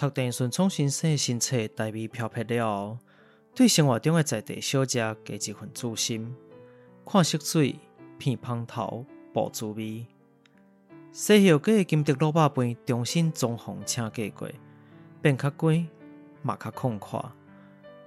[0.00, 2.98] 读电顺创新生新册台味漂撇了后，
[3.52, 6.32] 对生活中的在地小食加一份注心。
[7.04, 7.74] 看色水，
[8.16, 9.04] 片芳头，
[9.34, 10.06] 爆滋味。
[11.10, 14.48] 西后个金德卤肉饭重新装潢请过过，
[15.20, 15.84] 变较光，
[16.42, 17.32] 嘛较宽阔。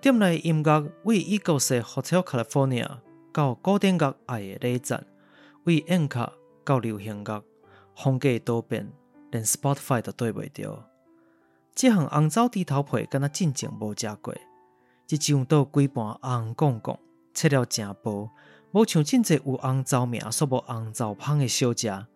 [0.00, 2.98] 店内音乐为异国式 Hotel California
[3.32, 5.06] 到古典乐爱的礼赞，
[5.62, 6.32] 为演歌
[6.64, 7.44] 到流行乐，
[7.94, 8.90] 风格多变，
[9.30, 10.84] 连 Spotify 都对袂着。
[11.76, 14.34] 这项红糟猪头皮，敢若进前无食过。
[15.10, 16.98] 一上桌规盘红摃摃，
[17.34, 18.30] 切了诚薄，
[18.72, 22.06] 无像真济有红糟名，煞无红糟芳的小食。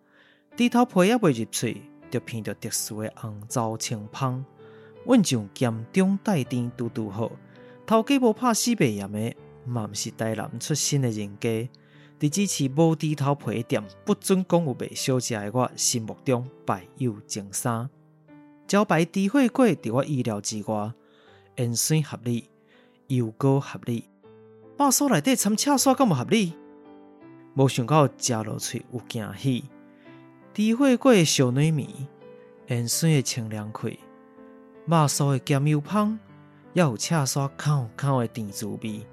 [0.57, 1.79] 猪头皮也未入嘴，
[2.09, 4.43] 就闻着特殊诶红糟清芳，
[5.05, 7.31] 阮上咸中带甜，拄拄好。
[7.85, 11.69] 头家无拍死白炎的，嘛毋是台南出身的人家。
[12.19, 17.87] 伫支持无猪头皮店，不准讲有卖小食的我，心目中败有前三。
[18.71, 20.93] 招牌猪血粿伫我意料之外，
[21.57, 22.49] 盐酸合理，
[23.07, 24.07] 油膏合理，
[24.77, 26.53] 肉酥内底掺赤沙敢无合理？
[27.55, 29.65] 无想到食落嘴有惊喜。
[30.53, 32.07] 猪血粿小糯米，
[32.67, 33.99] 盐酸的清凉气，
[34.85, 36.17] 肉酥的咸油香，
[36.71, 39.05] 也有赤沙烤烤的甜滋味。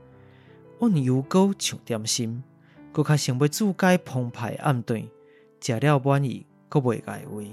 [0.78, 2.45] 温油膏像点心，
[2.93, 5.11] 阁较想要煮解澎湃暗顿，
[5.61, 7.50] 食了满意，阁袂解胃。